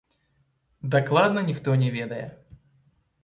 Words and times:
Дакладна 0.95 1.43
ніхто 1.49 1.75
не 1.81 1.89
ведае. 1.99 2.25